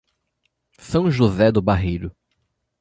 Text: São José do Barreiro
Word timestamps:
São 0.79 1.11
José 1.11 1.51
do 1.51 1.61
Barreiro 1.61 2.11